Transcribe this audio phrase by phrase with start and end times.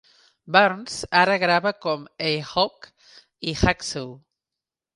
[0.55, 2.89] Barnes ara grava com A Hawk
[3.53, 4.13] i Hacksaw.